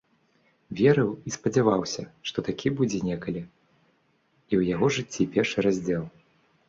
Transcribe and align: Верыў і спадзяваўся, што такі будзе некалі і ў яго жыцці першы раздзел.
Верыў 0.79 1.09
і 1.29 1.33
спадзяваўся, 1.35 2.03
што 2.29 2.37
такі 2.49 2.67
будзе 2.81 3.03
некалі 3.09 3.41
і 3.43 4.53
ў 4.59 4.61
яго 4.75 4.85
жыцці 4.97 5.29
першы 5.37 5.57
раздзел. 5.71 6.03